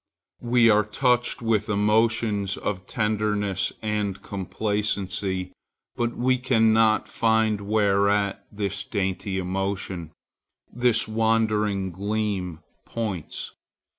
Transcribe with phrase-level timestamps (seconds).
[0.41, 5.51] We are touched with emotions of tenderness and complacency,
[5.95, 10.09] but we cannot find whereat this dainty emotion,
[10.73, 13.51] this wandering gleam, points.